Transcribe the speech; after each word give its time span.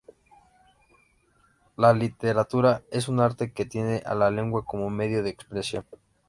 La 1.77 1.93
literatura 1.93 2.81
es 2.91 3.07
un 3.07 3.19
arte 3.19 3.53
que 3.53 3.65
tiene 3.67 4.01
a 4.03 4.15
la 4.15 4.31
lengua 4.31 4.65
como 4.65 4.89
medio 4.89 5.21
de 5.21 5.29
expresión. 5.29 5.85